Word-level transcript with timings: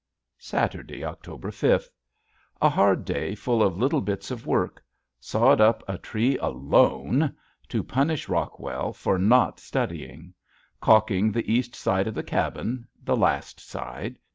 Saturday, 0.39 1.05
October 1.05 1.51
fifth. 1.51 1.91
A 2.59 2.69
hard 2.69 3.05
day 3.05 3.35
full 3.35 3.61
of 3.61 3.77
little 3.77 4.01
bits 4.01 4.31
of 4.31 4.47
work. 4.47 4.83
Sawed 5.19 5.61
up 5.61 5.83
a 5.87 5.99
tree 5.99 6.39
alone, 6.39 7.35
to 7.69 7.83
punish 7.83 8.27
Rockwell! 8.27 8.93
for 8.93 9.19
not 9.19 9.59
studying. 9.59 10.33
Caulking 10.79 11.31
the 11.31 11.47
east 11.53 11.75
side 11.75 12.07
of 12.07 12.15
the 12.15 12.23
cabin 12.23 12.87
the 13.05 13.15
last 13.15 13.59
side. 13.59 14.17